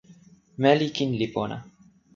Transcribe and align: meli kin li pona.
meli 0.61 0.87
kin 0.95 1.11
li 1.19 1.27
pona. 1.35 1.57